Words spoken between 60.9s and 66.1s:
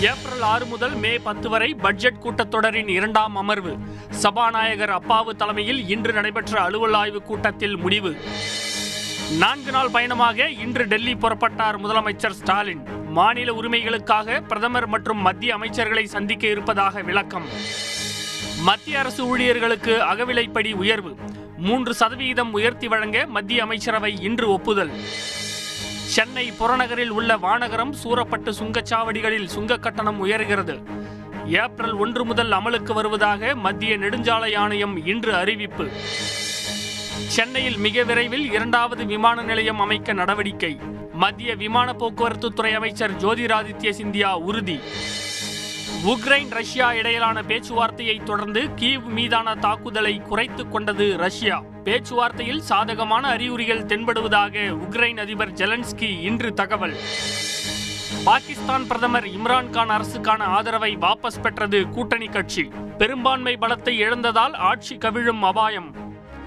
வாபஸ் பெற்றது கூட்டணி கட்சி. பெரும்பான்மை பலத்தை இழந்ததால் ஆட்சி கவிழும் அபாயம்.